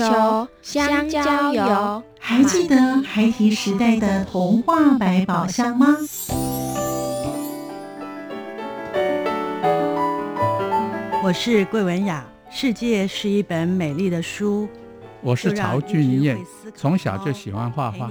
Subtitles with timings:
[0.00, 5.94] 皮球、香蕉油，还记得孩提时代的童话百宝箱吗？
[11.22, 14.66] 我是桂文雅，世界是一本美丽的书。
[15.20, 16.38] 我是曹俊彦，
[16.74, 18.10] 从小就喜欢画画。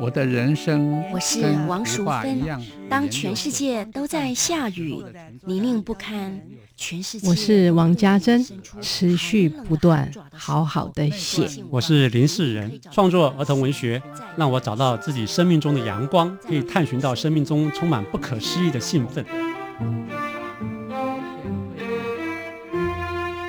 [0.00, 2.40] 我的人生，我是王淑芬。
[2.88, 5.04] 当全世界都在下雨，
[5.44, 6.40] 泥泞不堪，
[6.78, 7.28] 全世界。
[7.28, 8.46] 我是王家珍，
[8.80, 11.46] 持续不断，好好的写。
[11.68, 14.00] 我是林世仁，创作儿童文学，
[14.36, 19.26] 让我找到自己生命中的阳光，可以探寻到生命中充满不可思议的兴奋。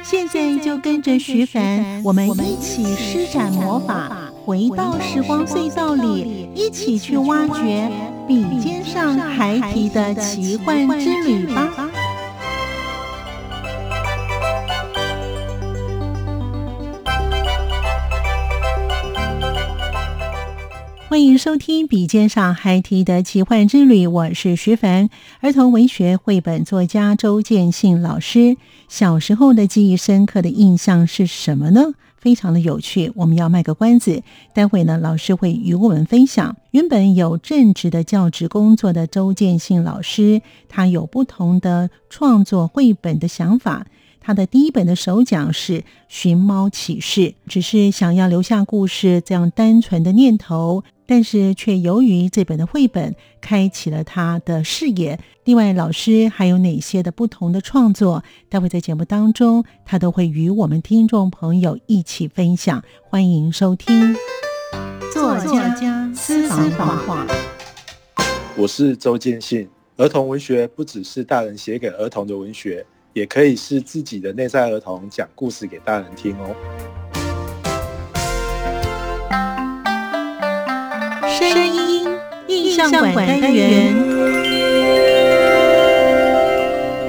[0.03, 7.88] 现在就跟着徐凡，我们一起施展魔法，回到时光隧道里，一起去挖掘
[8.28, 11.89] 笔尖上孩提的奇幻之旅吧。
[21.20, 25.09] 欢迎收听《笔尖上孩提的奇幻之旅》，我是徐凡。
[25.42, 28.56] 儿童文学绘本作家周建信老师，
[28.88, 31.92] 小时候的记忆深刻的印象是什么呢？
[32.17, 33.12] 非常的有趣。
[33.16, 36.56] 我们要卖个关子，待会呢，老师会与我们分享。
[36.72, 43.86] 原本有正职的教职工作的周建信老师，他有不同的创作绘本的想法。
[44.22, 50.86] 他的第一本的首讲是《寻猫启事》，只是想要留下故事这样单纯的念头。
[51.10, 55.20] 但是却由于这本的绘本开启了他的视野。
[55.44, 58.24] 另外，老师还有哪些的不同的创作？
[58.47, 62.84] 待会在节目当中，他都会与我们听众朋友一起分享。
[63.02, 64.16] 欢迎收听
[65.12, 67.25] 作家私房话。
[68.56, 69.68] 我是周建信。
[69.98, 77.09] 儿童文学不只是大人写给儿童的文学，也可以是自己的内在儿童讲故事给大人听哦。
[82.50, 83.96] 印象馆单元，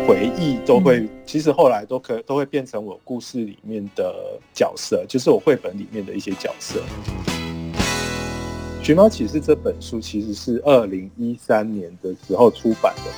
[0.06, 6.80] 回忆都会，其实后来都可都会变成我故事里面的角色，就是我绘本里面的一些角色。
[8.84, 13.10] 《寻猫启事》这本书其实是二零一三年的时候出版的，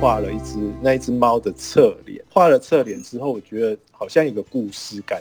[0.00, 5.20] 画了一只那一只猫的侧脸，画了侧脸之后，我觉得好像一个故事感。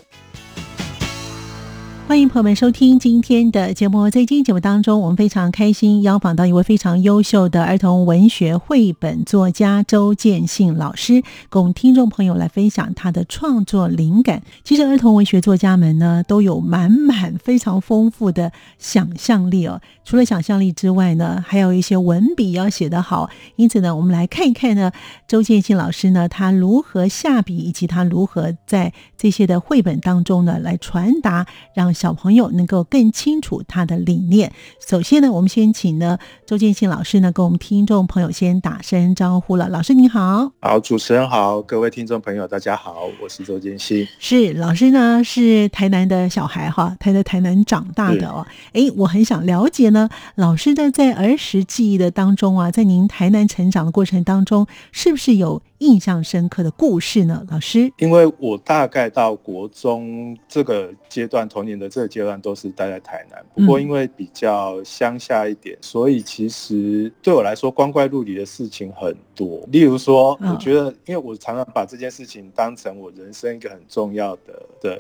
[2.07, 4.07] 欢迎朋友们收听今天的节目。
[4.11, 14.43] 在今天节目当中，我们非常开心邀访到一位非常优秀的儿童文学绘本作家周建信老师，供听众朋友来分享他的创作灵感。
[14.63, 19.81] 其实，儿童文学作家们呢，都有满满非常丰富的想象力哦。
[20.05, 23.31] 除了想象力之外呢，还有一些文笔要写得好。
[23.55, 24.91] 因此呢，我们来看一看呢，
[25.27, 31.94] 周建信老师呢，他如何下笔，以及他如何在这些的绘本当中呢，来传达让。
[31.95, 34.53] 小朋友能够更清楚他的理念。
[34.87, 39.67] 首先呢，我们先请呢周建信老师呢，跟我们听众朋友先打声招呼了。
[39.69, 40.51] 老师你好。
[40.61, 44.07] 好，主持人好，各位听众朋友大家好，我是周建信。
[44.19, 48.45] 是老师呢，是台南的小孩哈，他在台南长大的哦。
[48.73, 57.45] 哎，我很想了解呢，老师呢在儿时记忆的当中啊，在您台南成长的过程当中，是不是有印象深刻的故事呢？
[57.49, 63.45] 老师，因为我大概到国中这个阶段，童年的这个阶段都是待在台南。
[63.53, 69.67] 不过因为比较乡下一点，所以其实对我来说光怪陆离的事情很多。
[69.71, 74.99] 例如说，我觉得，因为我常常把这件事情当成我人生一个很重要的的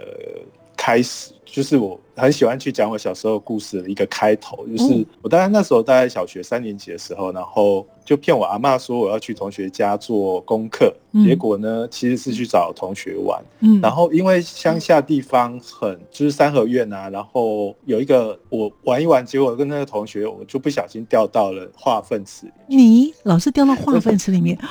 [0.85, 1.99] 开始，就是我。
[2.17, 10.95] 很喜欢去讲我小时候故事的一个开头，就是我大概那时候大概小学三年级的时候，然后就骗我阿妈说我要去同学家做功课，
[11.25, 13.43] 结果呢其实是去找同学玩，
[13.81, 22.77] 然后因为乡下地方很就是三合院啊，然后有一个我玩一玩，结果跟那个同学我就不小心掉到了化粪池里。
[22.77, 24.57] 你老是掉到化粪池里面？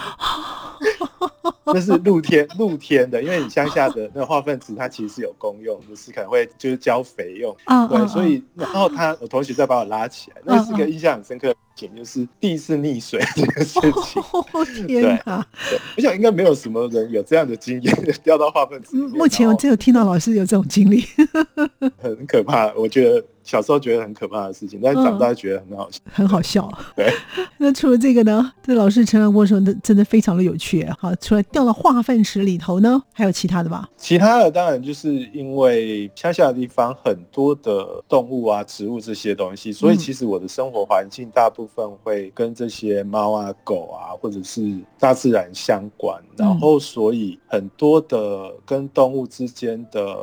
[1.66, 7.34] 那是露天露天的，因为你乡下的那个化粪池它其实是有公用，就是可能会就是浇肥。
[7.34, 14.86] 用啊，对，所以然后他我同学再把我拉起来，那是个印象很深刻的事情，就是第一次溺水这个事情。
[14.86, 15.44] 天哪！
[15.68, 18.96] 对，我想应该没有什么人有这样的经验，掉到化粪池。
[18.96, 21.04] 目前我只有听到老师有这种经历，
[21.98, 22.72] 很可怕。
[22.74, 26.68] 我觉得小时候觉得很可怕的事情，但是长大觉得很好笑，嗯、很好笑。
[26.96, 27.12] 对。
[27.58, 28.52] 那除了这个呢？
[28.62, 30.84] 这老师成长过程真的非常的有趣。
[30.98, 33.88] 好，除了掉到化粪池里头呢，还有其他的吧？
[33.96, 46.20] 其他的当然就是因为乡下的地方很多的动物啊、植物这些东西，所以其实我的生活环境大部分会跟这些猫啊、狗啊，或者是大自然相关。
[46.36, 50.16] 然后，所以很多的跟动物之间的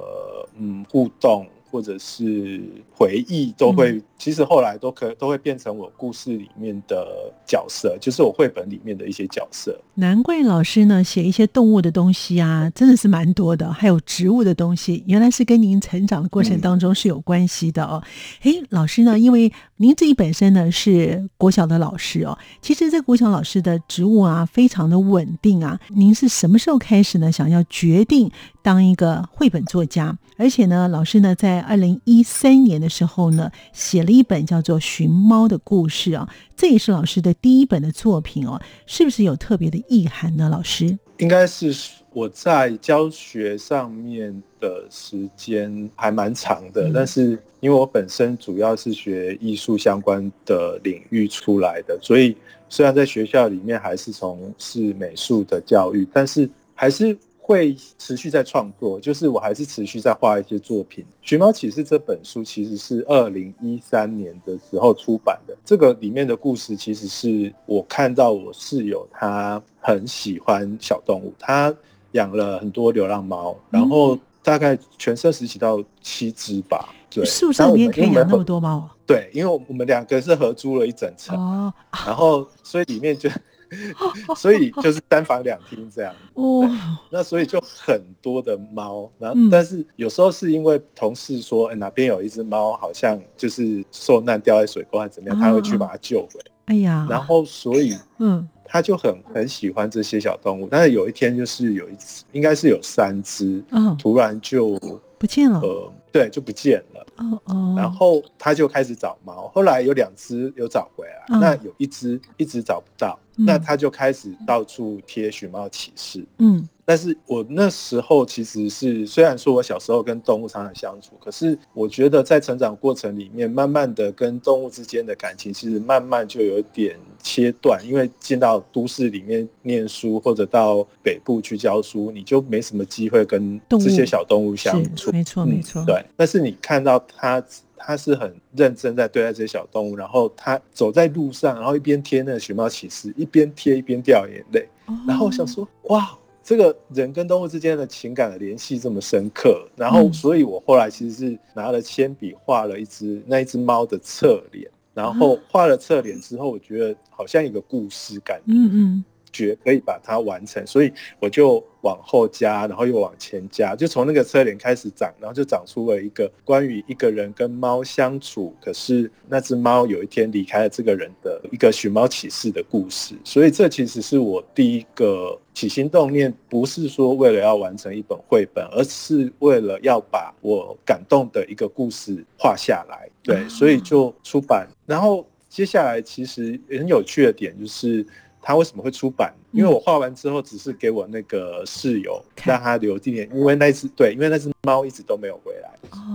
[0.58, 1.46] 嗯互动。
[1.72, 2.62] 或者是
[2.94, 9.80] 回忆都会，嗯、其实后来都可都会变成我故事里面的角色，就是我绘本里面的一些角色。
[9.96, 18.04] 难怪老师呢写一些动物的东西啊，真的是蛮多的，还有植物的东西，原来是跟您成长的过程当中是有关系的哦。
[18.42, 25.80] 哎、嗯，老师呢，因为您自己本身呢是国小的老师哦，其实这国小老师的职务啊非常的稳定啊。
[25.90, 27.32] 您是什么时候开始呢？
[27.32, 28.30] 想要决定
[28.64, 40.48] 当一个绘本作家，而且呢，老师呢在二零一三年的时候呢，写了一本叫做《寻猫的故事》啊，这也是老师的第一本的作品哦，是不是有特别的意涵呢？
[40.50, 41.76] 老师，应该是
[42.14, 52.38] 我在教学上面的时间还蛮长的，嗯、但是因为我本身主要是学艺术相关的领域出来的，所以
[52.70, 57.18] 虽然在学校里面还是从事美术的教育，但是还是。
[57.52, 61.04] 会持续在创作，就是我还是持续在画一些作品。
[61.22, 65.56] 《寻猫启事》这本书其实是二零一三年的时候出版的。
[65.66, 71.76] 这个里面的故事其实是我看到我室友他很喜欢小动物，他
[72.14, 76.90] 养了很多流浪猫，然后大概全身十几到七只吧。
[77.10, 78.90] 对，宿舍里面可以养那么多猫？
[79.06, 81.74] 对，因为我们两个是合租了一整层，哦，
[82.06, 83.30] 然后所以里面就。
[84.36, 86.14] 所以就是三房两厅这样。
[86.34, 86.70] 哦，
[87.10, 96.40] 那所以就很多的猫，然后但是有时候是因为同事说，哎，哪边有一只猫好像就是受难掉在水沟还是怎么样，他会去把它救回。
[96.66, 104.80] 哎呀，然后所以嗯，他就很很喜欢这些小动物，但是有一天就是有一只，应该是有三只，嗯，突然就
[105.18, 107.06] 不见了，呃，对，就不见了。
[107.18, 113.20] 哦哦，然后他就开始找猫，后来有两只有找回来，那有一只一直找不到。
[113.46, 116.26] 那他就开始到处贴寻猫启事。
[116.40, 135.12] 嗯，但是我那时候其实是虽然说我小时候跟动物常常相处，可是我觉得在成长过程里面，慢慢的跟动物之间的感情，其实慢慢就有点切断，因为进到都市里面念书或者到北部去教书，你就没什么机会跟这些小动物相处。
[135.12, 135.84] 没错，没错。
[135.86, 137.44] 对，但是你看到他。
[137.84, 144.68] 他是很认真在对待这些小动物，然后他走在路上，然后一边贴那个熊猫启示，一边贴一边掉眼泪。
[145.08, 149.68] 然后我想说，哇，这个人跟动物之间的情感的联系这么深刻。
[149.76, 161.64] 然后，所以我后来其实是拿了铅笔画了一只那一只猫的侧脸，然后画了侧脸之后，我觉得好像一个故事感，嗯嗯，觉可以把它完成，所以我就。
[161.82, 173.16] 往后加，然后又往前加，就从那个侧脸开始长，然后就长出了一个关于一个人跟猫相处，可是那只猫有一天离开了这个人的一个寻猫启事的故事。
[173.24, 183.10] 所以这其实是我第一个起心动念，不是说为了要完成一本绘本，而是为了要把我感动的一个故事画下来。
[183.24, 184.68] 对，所以就出版。
[184.86, 188.06] 然后接下来其实很有趣的点就是。
[188.42, 189.34] 他为什么会出版？
[189.52, 195.70] 因为我画完之后，只是给我那个室友让他留纪念，因为那只对，因为那只猫一直都没有回来，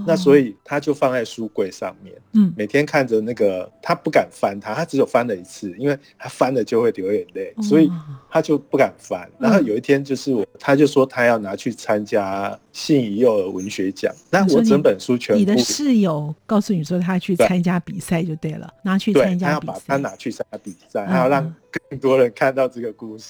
[0.07, 7.91] 那所以他就放在书柜上面，嗯，每天看着那个，他不敢翻它，他只有翻了一次，因为他翻了就会流眼泪，所以
[8.31, 9.29] 他就不敢翻。
[9.39, 15.39] 然后有一天就是我，他就说他要拿去参加信宜幼儿文学奖，那我整本书全部。
[15.39, 21.55] 你的室友告诉你说他去参加比赛就对了，拿去参加比赛，他要把他拿去参加比赛，他要让。
[21.91, 23.26] 更多人看到这个故事，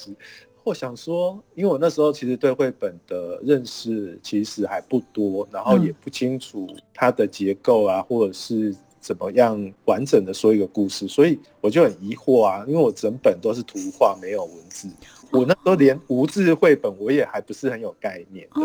[0.65, 14.89] 我想说，因为我那时候其实对绘本的认识其实还不多，然后也不清楚它的结构啊，或者是怎么样完整的说一个故事，所以我就很疑惑啊，因为我整本都是图画，没有文字，
[15.33, 18.61] 我那时候连无字绘本我也还不是很有概念的，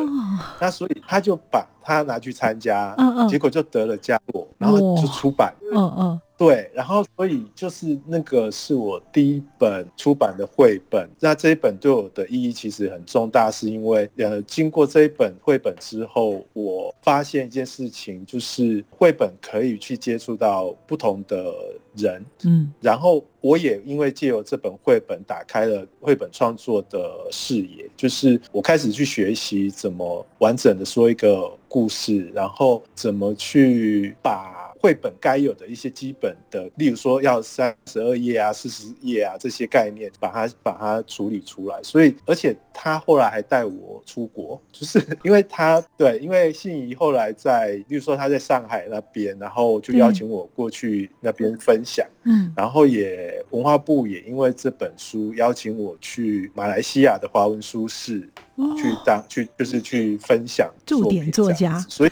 [0.59, 2.95] 那所以他就把它拿去参加，
[3.29, 6.21] 结果就得了佳作，然后就出版，嗯嗯。
[6.37, 21.53] 对，然后所以就是那个是我第一本出版的绘本，那这一本对我的意义其实很重大，是因为呃，经过这一本绘本之后，我发现一件事情，就是绘本可以去接触到不同的
[21.95, 34.59] 人，嗯，然后我也因为借由这本绘本打开了绘本创作的视野，就是我开始去学习怎么完整的说一个故事，然后怎么去把。
[34.81, 41.79] 绘本该有的一些基本的，例如说要三十二页啊、四十页啊这些概念，把它把它处理出来。
[41.83, 52.05] 所以，而且他后来还带我出国，就是 因为他对，因为信怡后来在，例如说他在上海那边，然后就邀请我过去那边分享。
[52.23, 58.29] 嗯，然后也文化部也因为这本书邀请我去马来西亚的华文书室。
[58.77, 62.11] 去当去就是去分享驻点作家，所以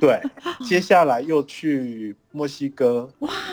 [0.00, 0.20] 对，
[0.64, 3.08] 接下来又去墨西哥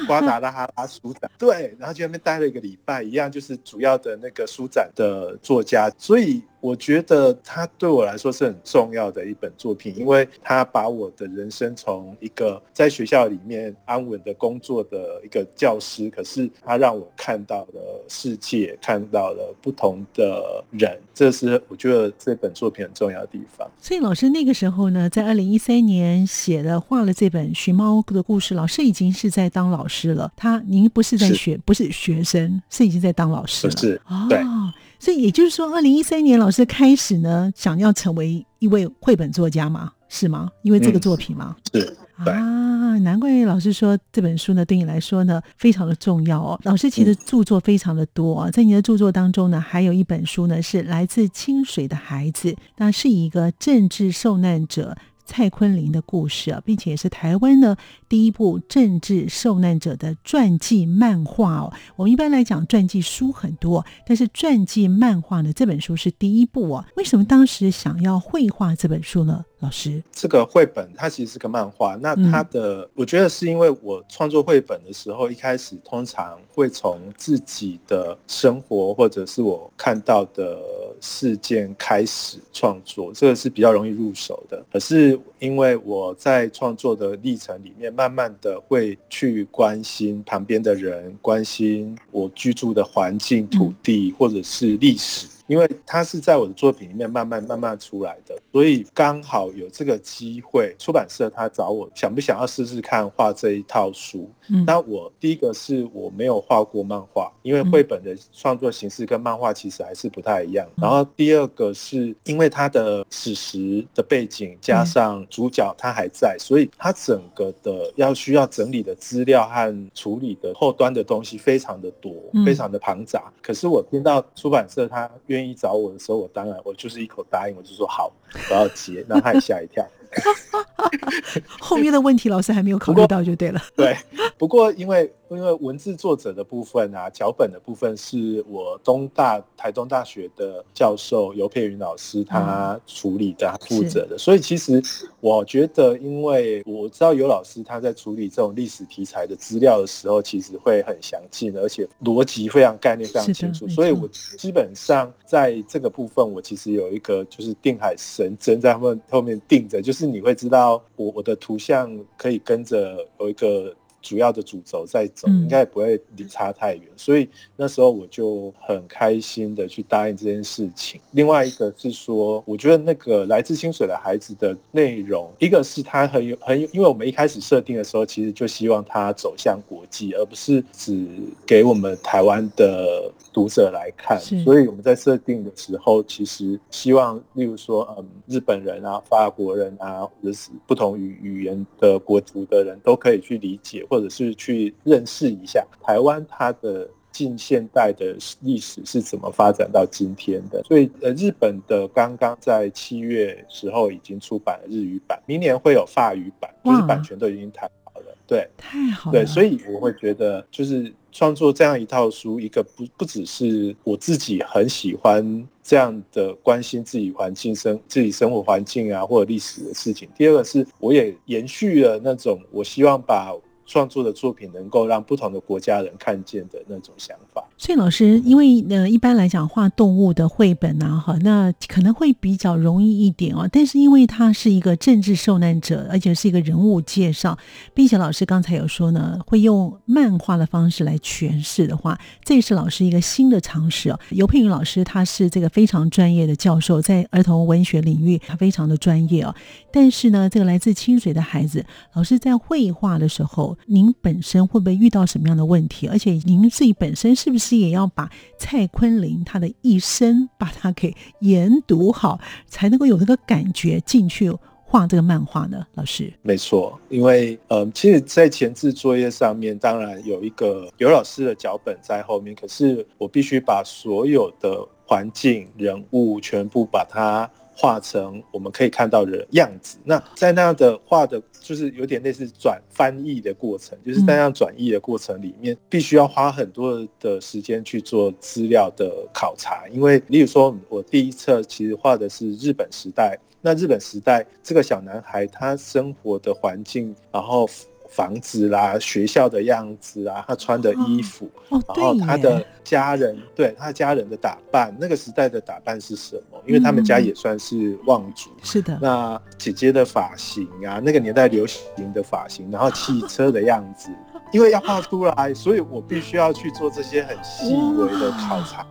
[0.08, 6.42] 瓜达拉哈拉书展，对，然后就那边待了一个礼拜，一样就是主要的那个书展的作家，所以。
[6.62, 23.70] 我觉得他对我来说是很重要的一本作品，因为他把我的人生从一个在学校里面安稳的工作的一个教师，可是他让我看到了世界，看到了不同的人，这是我觉得这本作品很重要的地方。
[23.80, 30.32] 所以老师那个时候呢，在二零一三年写的画了这本《寻猫的故事》，老师已经是在当老师了。
[30.36, 33.78] 他您不是在学，是不是学生，是已经在当老师了。
[33.78, 34.40] 是，对。
[34.40, 39.94] 哦所以也就是说，二零一三年老师开始呢，想要成为一位绘本作家嘛？
[40.10, 40.50] 是吗？
[40.62, 41.56] 因为这个作品吗？
[41.74, 41.98] 嗯、是。
[42.30, 46.60] 啊，难怪老师说这本书呢，对你来说呢，非常的重要哦。
[46.64, 54.98] 老师其实著作非常的多啊，在你的著作当中呢，还有一本书呢，是来自清水的孩子，那是一个政治受难者。
[55.32, 57.78] 蔡坤林的故事啊，并且也是台湾呢
[58.10, 61.72] 第一部政治受难者的传记漫画哦。
[61.96, 66.84] 我们一般来讲传记书很多，但是传记漫画呢，这本书是第一部哦。
[66.96, 69.46] 为什么当时想要绘画这本书呢？
[69.62, 80.58] 老师，这个绘本它其实是个漫画，那它的、嗯、我觉得是因为我创作绘本的时候，一开始通常会从自己的生活或者是我看到的
[81.02, 84.66] 事件开始创作，这个是比较容易入手的。
[84.72, 95.28] 可是因为我在创作的历程里面，慢慢的会去关心旁边的人，关心我居住的环境、土地或者是历史。
[95.50, 104.30] 因为它是在我的作品里面慢慢慢慢出来的，所以刚好有这个机会，出版社他找我，想不想要试试看画这一套书？
[104.52, 110.68] 嗯，那我第一个是我没有画过漫画，因为绘本的创作形式跟漫画其实还是不太一样。
[110.78, 122.14] 然后第二个是因为它的史实的背景加上主角他还在，所以他整个的要需要整理的资料和处理的后端的东西非常的多，
[122.46, 123.32] 非常的庞杂。
[123.42, 128.12] 可是我听到出版社他愿愿意找我的时候，我当然我就是一口答应，我就说好，
[128.50, 129.88] 我要接，那他也吓一跳。
[131.60, 133.62] 后面的问题老师还没有考虑到就对了。
[133.76, 133.96] 对，
[134.38, 144.18] 不过因为因为文字作者的部分啊，脚本的部分是我东大台东大学的教授尤佩云老师他处理的，他负责的。
[144.18, 144.82] 所以其实
[145.20, 153.68] 我觉得，因为我知道尤老师他在处理这种历史题材的资料的时候，其实会很详尽，而且逻辑非常概念非常清楚。
[153.68, 160.00] 所以我基本上在这个部分，我其实有一个就是定海神针在后后面定着，就是。
[160.00, 171.00] 是你会知道我我的图像可以跟着有一个主要的主轴在走，应该也不会离差太远，所以那时候我就很开心的去答应这件事情。
[171.12, 181.06] 另外一个是说，我觉得那个来自清水的孩子的内容，一个是他很有很有，因为我们一开始设定的时候，其实就希望他走向国际，而不是只
[181.46, 184.20] 给我们台湾的读者来看。
[184.20, 193.86] 所以我们在设定的时候，其实希望，例如说，嗯，日本人啊、法国人啊，或者是不同语语言的国族的人都可以去理解。
[193.90, 223.34] 或者是去认识一下台湾它的近现代的历史是怎么发展到今天的，所以呃，日本的刚刚在七月时候已经出版了日语版，明年会有法语版，就是版权都已经谈好了，对，太好了，对，所以我会觉得就是创作这样一套书，一个不不只是我自己很喜欢这样的关心自己环境生自己生活环境啊或者历史的事情，第二个是我也延续了那种我希望把
[223.70, 227.46] 创作的作品能够让不同的国家人看见的那种想法。
[227.56, 233.48] 所以老师，因为呃，一般来讲画动物的绘本啊，哈，那可能会比较容易一点哦。
[233.52, 237.38] 但是因为它是一个政治受难者，而且是一个人物介绍，
[237.76, 244.00] 并且老师刚才有说呢，会用漫画的方式来诠释的话，这也是老师一个新的尝试哦。
[244.10, 249.36] 尤佩云老师他是这个非常专业的教授，在儿童文学领域他非常的专业哦。
[249.72, 253.56] 但是呢，这个来自清水的孩子，老师在绘画的时候。
[253.66, 255.88] 您本身会不会遇到什么样的问题？
[255.88, 264.32] 而且您自己本身是不是也要把蔡坤林他的一生把它给研读好，才能够有那个感觉进去
[264.64, 265.66] 画这个漫画呢？
[265.76, 277.30] 老师，没错，因为嗯、其实，在前置作业上面，当然有一个刘老师的脚本在后面，可是我必须把所有的环境、人物全部把它。
[277.62, 279.78] 画成我们可以看到的样子。
[279.84, 289.68] 那在那样的画的，就是有点类似转翻译的过程，就是在那样转译的过程里面，必须要花很多的时间去做资料的考察。
[289.68, 293.20] 因为，例如说，我第一册其实画的是日本时代。
[293.42, 297.50] 那日本时代这个小男孩他生活的环境，然后。
[297.90, 306.40] 房子啦，学校的样子啊，他穿的衣服，哦，然后他的家人，对他家人的打扮，那个时代的打扮是什么？
[306.46, 308.78] 因为他们家也算是望族，是的。
[308.82, 313.90] 那姐姐的发型啊，那个年代流行的发型，然后汽车的样子，
[314.32, 318.66] 因为要画出来，所以我必须要去做这些很细微的考察。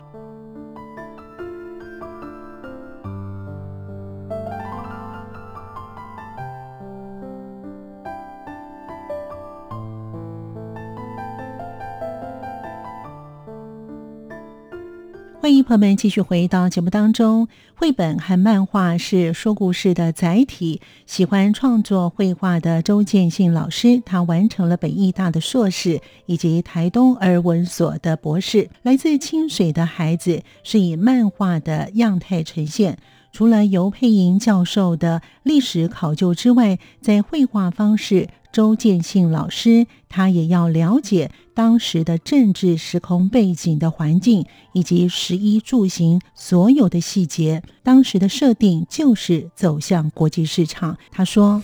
[15.49, 17.49] 欢迎朋友们继续回到节目当中。
[17.75, 20.83] 绘本和漫画是说故事的载体。
[21.07, 28.69] 喜欢创作绘画的周建信老师，他完成了北艺大的硕士以及台东儿文所的博士。
[28.83, 32.99] 来自清水的孩子是以漫画的样态呈现。
[33.33, 38.29] 除了游佩莹教授的历史考究之外，在绘画方式。
[38.53, 47.63] 周建信老师，他也要了解当时的政治时空背景的环境，以及食衣住行所有的细节。
[47.83, 50.97] 当时的设定就是走向国际市场。
[51.11, 51.63] 他说，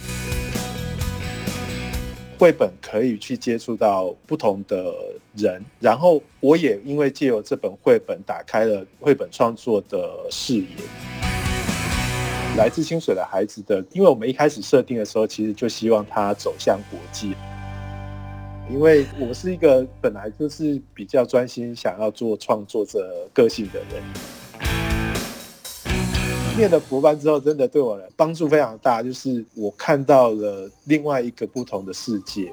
[2.38, 4.92] 绘本可以去接触到不同的
[5.34, 10.66] 人，然后我也因为借由这本绘本，打开了绘本创作的视野。
[12.56, 17.34] 来自清水的孩子的，因为我们一开始设定的时候，其实就希望他走向国际。
[18.70, 24.02] 因为我是一个本来就是比较专心想要做创作者个性的人，
[26.56, 32.52] 念了博班之后，真的对我的帮助非常大，就是我看到了另外一个不同的世界。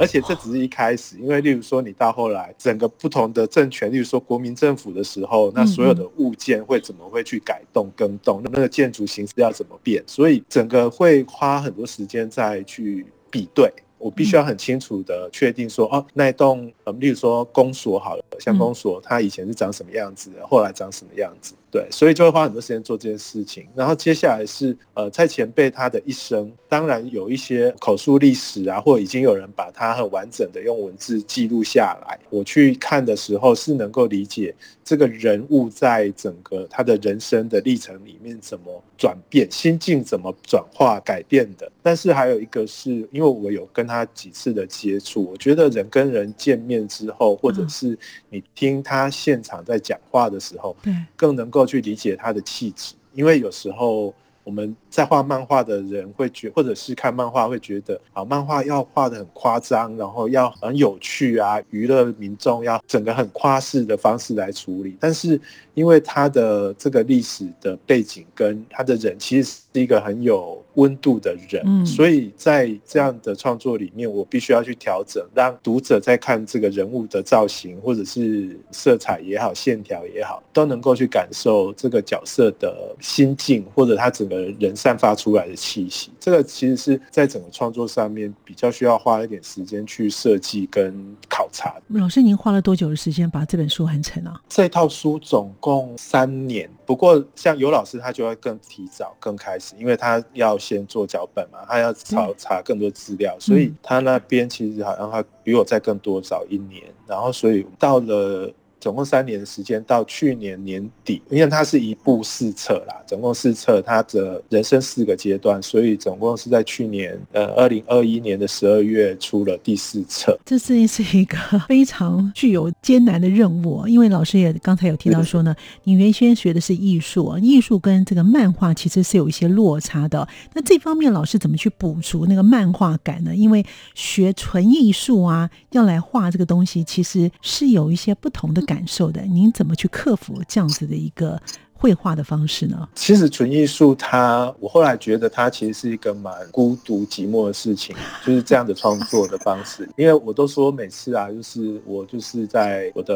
[0.00, 13.70] 而且这只是一开始，因为例如说你到后来整个不同的政权，例如说国民政府的时候，那所有的物件会怎么会去改动更动，那个建筑形式要怎么变，所以整个会花很多时间再去比对。
[13.98, 21.52] 我必须要很清楚的确定说，哦，那一栋，呃，例如说公所好了，像公所它以前是长什么样子的，后来长什么样子。
[21.70, 23.64] 对，所以就会花很多时间做这件事情。
[23.76, 32.18] 然后接下来是呃，蔡前辈他的一生，当然有一些口述历史啊，或者已经有人把他很完整的用文字记录下来。
[32.28, 34.52] 我去看的时候，是能够理解
[34.84, 41.70] 这个人物在整个他的人生的历程里面怎么转变，心境怎么转化改变的。
[41.82, 47.96] 但是还有一个是因为我有跟他几次的接触，我觉得人跟人见面之后，或者是
[48.28, 51.59] 你听他现场在讲话的时候，对，更能够。
[51.66, 65.40] 去理解他的气质，因为有时候我们在画漫画的人会觉，或者是看漫画会觉得，啊，漫画要画的很夸张，然后要很有趣啊，娱乐民众要整个很夸式的方式来处理，但是。
[65.74, 86.10] 因为他的这个历史的背景跟他的人其实是一个很有温度的人，嗯，所以在这样的创作里面，我必须要去调整，让读者在看这个人物的造型或者是色彩也好、线条也好，都能够去感受这个角色的心境或者他整个人散发出来的气息。
[86.20, 91.74] 这个其实是在整个创作上面比较需要花一点时间去设计跟考察。
[91.88, 94.38] 老师，您花了多久的时间把这本书完成啊？
[94.46, 95.70] 这套书总共。
[95.70, 108.52] 共三年，不过像尤老师他就会更提早、更开始，因为他要先做脚本嘛，他要查查更多资料，所以他那边其实好像他比我再更多早一年，然后所以到了。
[108.80, 120.38] 总共三年的时间，到去年年底，因为它是一部四册啦，总共四册，它的人生四个阶段，所以总共是在去年呃二零二一年的十二月出了第四册。
[120.46, 121.36] 这是是一个
[121.68, 130.26] 非常具有艰难的任务，因为老师也刚才有提到说呢，你原先学的是艺术，艺术跟这个漫画其实是有一些落差的。
[130.54, 133.36] 那这方面老师怎么去补足那个漫画感呢？
[133.36, 133.62] 因为
[133.94, 138.69] 学纯艺术啊，要来画这个东西，其实是有一些不同的。
[138.70, 141.42] 感受的，您怎么去克服这样子的一个
[141.80, 142.86] 绘画的方式呢？
[142.94, 149.88] 其实纯艺术它，我后来觉得它其实是一个蛮孤独寂寞的事情， 就是这样的创作的方式。
[149.96, 153.14] 因为我都说每次啊，就是我就是在我的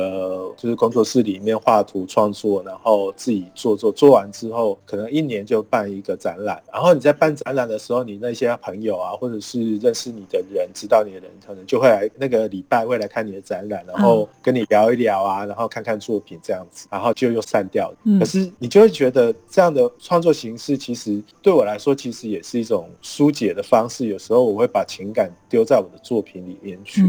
[0.56, 6.62] 就是工作室里面画图创作，然后自己做做做完之后，可能一年就办一个展览。
[6.72, 18.18] 然后你在办展览的时候，你那些朋友啊，或者是认识你的人、知道你的人，可能就会来那个礼拜会来看你的展览，然后跟你聊一聊啊，然后看看作品这样子，然后就又散掉了。
[18.18, 24.06] 可是你就会觉得这样的创作形式，其实对我来说，其实也是一种疏解的方式。
[24.06, 27.04] 有时候我会把情感丢在我的作品里面去。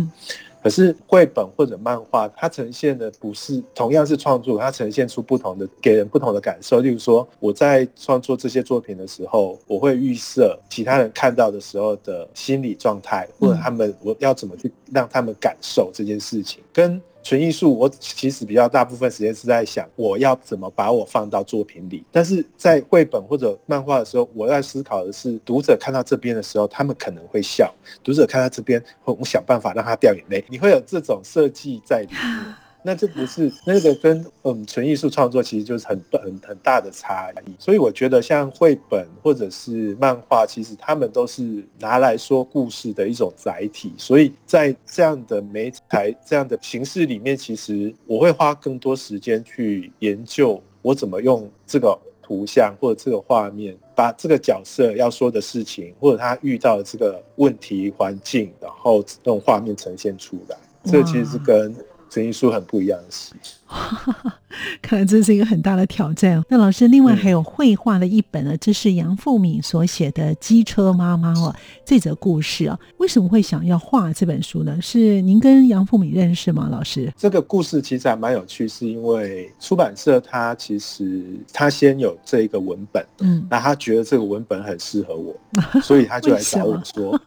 [0.64, 6.80] 可是绘本或者漫画，它呈现的不是同样是创作，它呈现出不同的，给人不同的感受。
[6.80, 17.00] 例如说，我在创作这些作品的时候，我会预设其他人看到的时候的心理状态，或者他们我要怎么去让他们感受这件事情，跟。
[17.26, 27.66] 纯艺术，我其实比较大部分时间是在想我要怎么把我放到作品里，但是在绘本或者漫画的时候，我在思考的是读者看到这边的时候，他们可能会笑；
[28.04, 30.46] 读者看到这边，我想办法让他掉眼泪。
[30.48, 32.56] 你会有这种设计在里面。
[32.88, 61.76] 那这不是那个跟嗯纯艺术创作其实就是很很很大的差异，所以我觉得像绘本或者是漫画，其实他们都是拿来说故事的一种载体，所以在这样的媒材这样的形式里面，其实我会花更多时间去研究我怎么用这个图像或者这个画面，把这个角色要说的事情或者他遇到的这个问题环境，然后用画面呈现出来，这其实是跟。
[62.10, 63.54] 纯艺术很不一样的事情。
[64.82, 66.42] 看来这是一个很大的挑战。
[66.50, 74.80] 那老师，另外还有绘画的一本呢，这是杨富敏所写的《机车妈妈》哦，这则故事啊，为什么会想要画这本书呢？
[74.82, 76.70] 是您跟杨富敏认识吗？
[76.72, 85.36] 老师，这个故事其实还蛮有趣，是因为出版社他其实他先有这一个文本，嗯，那他觉得这个文本很适合我，
[85.82, 87.20] 所以他就来找我说，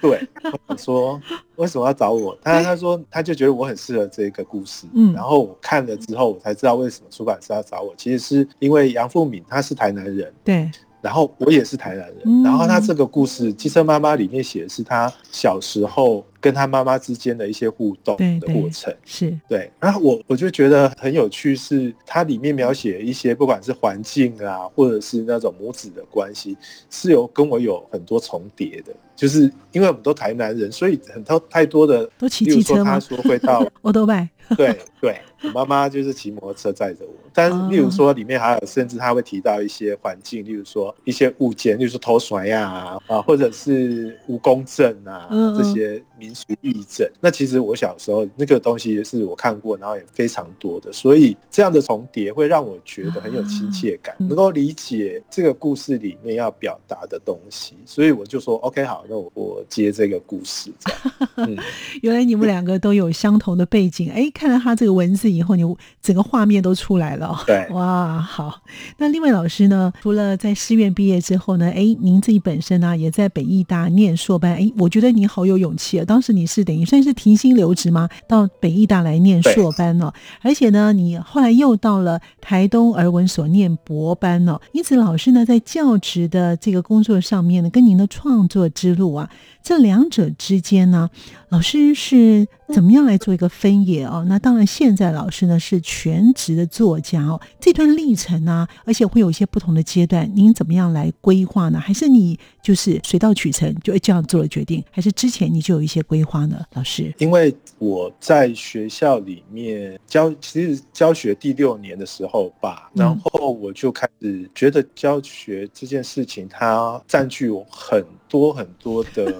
[0.00, 0.28] 对，
[0.66, 1.20] 我说
[1.56, 2.36] 为什么要找我？
[2.42, 7.94] 他他说他就觉得我很适合这个故事，嗯，然后我看了之后，我才知道为什么出版社要找我。
[7.96, 16.24] 其实是因为杨富敏他是台南人，对，然后我也是台南人，然后他这个故事《机车妈妈》里面写的是他小时候。
[16.44, 26.54] 跟他妈妈之间的一些互动的过程，对对是对，然后我我就觉得很有趣，是它里面描写一些不管是环境啊，或者是那种母子的关系，
[26.90, 32.90] 是有跟我有很多重叠的，就是因为我们都台南人，所以很多太多的都骑机车吗？
[32.90, 45.26] 他说会到 我都拜，对对，我妈妈就是骑摩托车载着我，但是例如说里面还有，甚至他会提到一些环境，例如说一些物件，例如说偷甩呀啊，或者是蜈蚣阵啊
[45.56, 46.34] 这些民。
[46.34, 60.72] 俗义症，那其实我小时候那个东西是我看过，然后也非常多的，所以这样的重叠会让我觉得很有亲切感，能够理解这个故事里面要表达的东西，所以我就说 OK 好，那我我接这个故事。
[61.36, 61.56] 嗯，
[62.02, 65.64] 原来你们两个都有相同的背景，哎，看了他这个文字以后，你
[66.02, 67.42] 整个画面都出来了。
[67.46, 68.60] 对，哇，好。
[68.98, 76.34] 那另外老师呢，除了在师院毕业之后呢，哎，您自己本身呢也在北艺大念硕班，哎，我觉得你好有勇气啊，当时。
[76.34, 78.08] 你是等于算是停薪留职吗？
[78.26, 84.60] 到北艺大来念硕班哦，而且呢，你后来又到了台东儿文所念博班哦。
[84.72, 89.30] 因此，老师呢在教职的这个工作上面呢，跟您的创作之路啊，
[89.62, 91.08] 这两者之间呢，
[91.54, 94.24] 老师是怎么样来做一个分野哦？
[94.28, 97.40] 那当然，现在老师呢是全职的作家哦。
[97.60, 101.78] 这段历程呢，而且会有一些不同的阶段，您怎么样来规划呢？
[101.78, 104.82] 还是你就是水到渠成就这样做了决定？
[104.90, 106.60] 还是之前你就有一些规划呢？
[106.72, 119.32] 老师，因为我在学校里面教，其实教学第六年的时候吧，然后我就开始觉得教学这件事情它占据我很多很多的。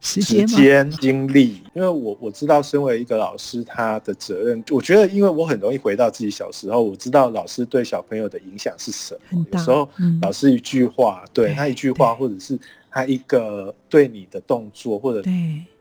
[0.00, 9.44] 时间精力，因为我我知道，身为一个老师，他的责任，我觉得，因为我很容易回到自己小时候，我知道老师对小朋友的影响是什么。
[9.52, 9.88] 有时候，
[10.22, 12.56] 老师一句话，对他一句话，或者是
[12.90, 15.32] 他一个对你的动作，或者对。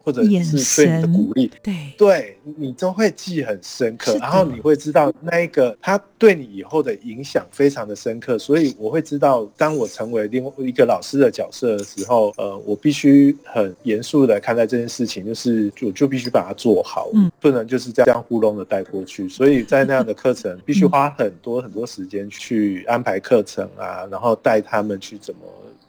[0.08, 25.42] 或者是对你的鼓励，对，对你都会记很深刻，然后你会知道那一个他对你以后的影响非常的深刻，所以我会知道，当我成为另外一个老师的角色的时候，呃，我必须很严肃的看待这件事情，就是我就必须把它做好，嗯，不能就是这样糊弄的带过去，所以在那样的课程 必须花很多很多时间去安排课程啊，然后带他们去怎么。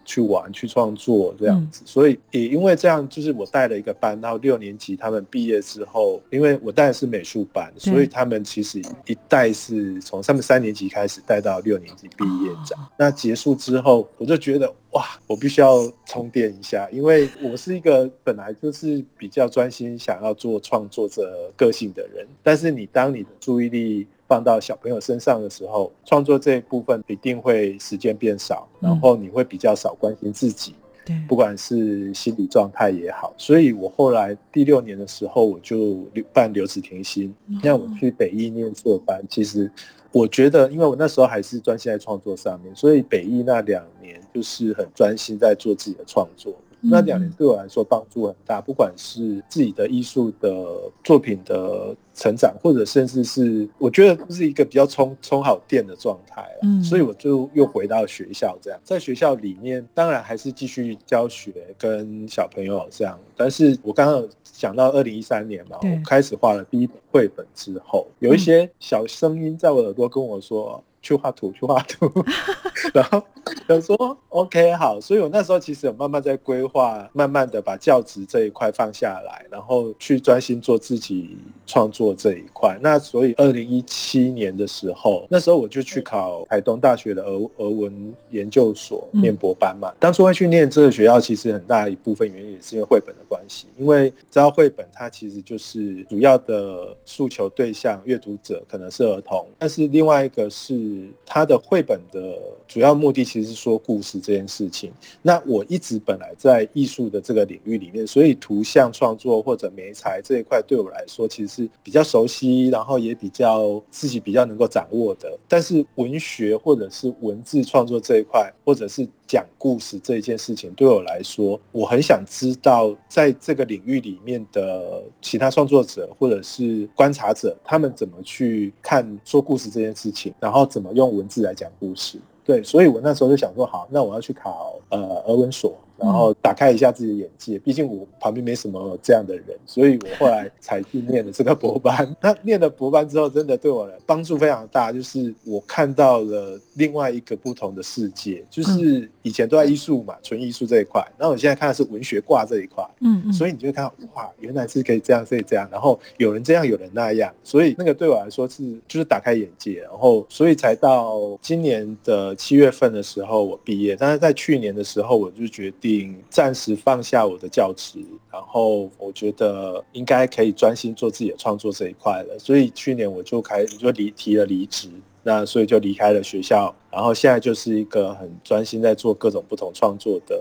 [0.08, 1.82] 去玩、去创作这样子。
[1.84, 12.78] 所以也因为这样，就是我带了一个班，然后六年级他们毕业之后，因为我带的是美术班，所以他们其实一带是从他们三年级开始带到六年级毕业展。
[12.96, 30.74] 那结束之后，我就觉得哇，我必须要充电一下，因为我是一个本来就是比较专心想要做创作者个性的人，但是你当你的注意力放到小朋友身上的时候，创作这一部分一定会时间变少，然后你会比较少关心自己，
[31.06, 33.32] 对，不管是心理状态也好。
[33.38, 39.24] 所以我后来第六年的时候，我就办留职停薪，让我去北艺念硕班。
[39.30, 39.70] 其实
[40.12, 46.54] 我觉得，因为我那时候还是专心在创作上面，所以北艺那两年就是很专心在做自己的创作。
[46.80, 56.58] 那两年对我来说帮助很大，不管是自己的艺术的作品的成长，或者甚至是我觉得是一个比较充充好电的状态了。
[56.62, 63.18] 嗯，所以我就又回到学校这样，在学校里面当然还是继续教学跟小朋友这样。
[63.36, 70.82] 但是我刚刚讲到二零一三年嘛，我开始画了第一本绘本之后，有一些小声音在我耳朵跟我说。
[71.08, 72.06] 去画图，去画图，
[72.92, 73.22] 然后
[73.66, 82.78] 想说 OK 好，所以我那时候其实有慢慢在规划，慢慢的把教职这一块放下来，然后去专心做自己创作这一块。
[82.82, 89.90] 那所以二零一七年的时候，那时候我就去考台东大学的俄俄文研究所念博班嘛。
[89.98, 100.97] 当初会去念这个学校，其实很大一部分原因也是因为绘本的关系，因为知道绘本它其实就是主要的诉求对象阅读者可能是儿童，但是另外一个是。
[101.26, 104.92] 他的绘本的主要目的其实是说故事这件事情。
[105.22, 115.38] 那我一直本来在艺术的这个领域里面，所以图像创作或者媒材这一块对我来说其实是比较熟悉，然后也比较自己比较能够掌握的。
[115.48, 132.18] 但是文学或者是文字创作这一块，或者是讲故事这一件事情，对我来说，我很想知道在这个领域里面的其他创作者或者是观察者，他们怎么去看说故事这件事情，然后怎么用文字来讲故事。
[132.42, 135.78] 对，所以我那时候就想说，好，那我要去考呃俄文所。
[135.98, 142.08] 然后打开一下自己的眼界，毕竟我旁边没什么这样的人，所以我后来才去念了这个博班。
[142.22, 148.44] 那念了博班之后，真的对我的帮助非常大，就是我看到了另外一个不同的世界。
[148.48, 152.88] 就是以前都在艺术嘛，纯艺术这一块，那我现在看的是文学挂这一块。
[153.00, 153.32] 嗯嗯。
[153.32, 157.34] 所以你就会看到，哇，原来是可以这样，可以这样，然后有人这样，有人那样。
[157.42, 165.87] 所以那个对我来说是就是打开眼界，然后所以才到今年的七月份的时候我毕业，但是在去年的时候我就决定。
[166.28, 167.98] 暂时放下我的教职，
[168.30, 174.88] 然后我觉得应该可以专心做自己的创作这一块了，所以去年我就开就离提了离职，
[175.22, 180.36] 那所以就离开了学校，然后现在就是一个很专心在做各种不同创作的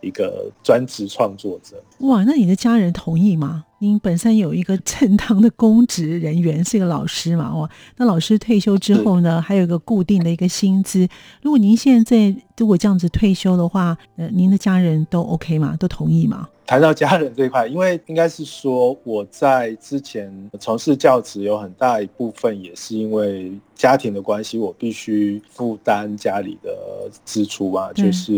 [0.00, 1.82] 一个专职创作者。
[2.00, 3.64] 哇，那你的家人同意吗？
[3.78, 7.48] 您本身有一个正当的公职人员，是一个老师嘛？
[7.48, 11.08] 哦，那老师退休之后呢，还有一个固定的一个薪资。
[11.42, 15.76] 如果您现在如果这样子退休的话，呃，您的家人都 OK 吗？
[15.76, 16.48] 都同意吗？
[16.66, 28.32] 谈到家人这一块，因为应该是说我在之前从事教职有很大一部分也是因为家庭的关系，我必须负担家里的支出啊，就是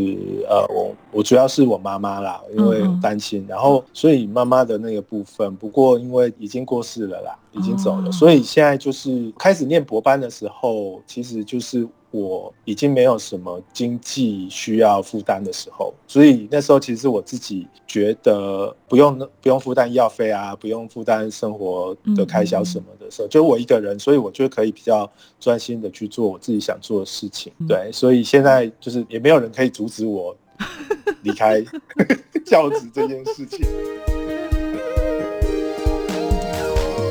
[0.49, 11.87] 呃，我我主要是我妈妈啦，因为单亲，然后所以妈妈的那个部分，不过因为已经过世了啦，已经走了，所以现在就是开始念博班的时候，其实就是。
[12.15, 27.53] 我已经没有什么经济需要负担的时候，所以那时候其实我自己觉得不用不用负担医药费啊，不用负担生活的开销什么的时候，就我一个人，所以我就可以比较专心的去做我自己想做的事情。
[27.67, 30.37] 对，所以现在就是也没有人可以阻止我
[31.23, 31.61] 离开
[32.47, 33.67] 教职这件事情。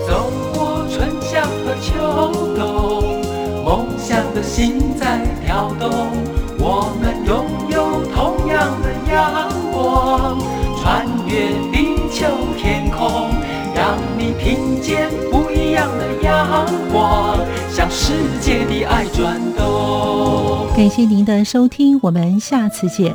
[0.08, 3.23] 走过春夏和秋冬。
[3.74, 5.90] 梦想的心在跳动，
[6.60, 10.38] 我们拥有同样的阳光，
[10.80, 13.32] 穿越地球天空，
[13.74, 17.40] 让你听见不一样的阳光，
[17.72, 20.68] 向世界的爱转动。
[20.78, 23.12] 感谢您的收听，我们下次见。